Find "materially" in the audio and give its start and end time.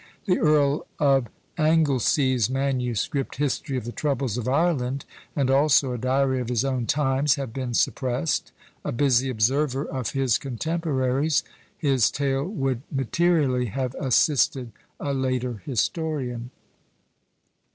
12.91-13.67